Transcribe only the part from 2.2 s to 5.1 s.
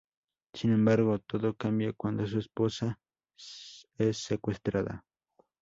su esposa, Ji-soo, es secuestrada.